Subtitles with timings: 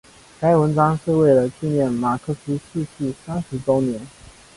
[0.39, 4.01] 该文章是为了纪念马克思逝世三十周年。